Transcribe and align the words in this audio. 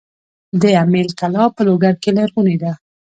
د 0.61 0.63
امیل 0.83 1.07
کلا 1.19 1.43
په 1.55 1.61
لوګر 1.67 1.93
کې 2.01 2.09
لرغونې 2.17 2.55
ده 2.63 2.71